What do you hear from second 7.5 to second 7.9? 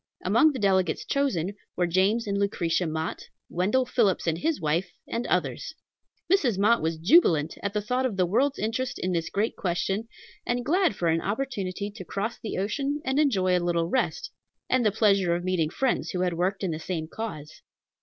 at the